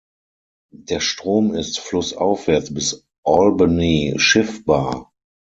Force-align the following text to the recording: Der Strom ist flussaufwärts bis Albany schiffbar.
Der 0.73 0.99
Strom 0.99 1.53
ist 1.53 1.77
flussaufwärts 1.77 2.73
bis 2.73 3.05
Albany 3.23 4.15
schiffbar. 4.17 5.11